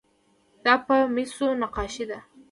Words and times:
دا 0.65 0.73
په 0.85 0.95
مسو 1.13 1.47
نقاشي 1.61 2.05
ده. 2.09 2.19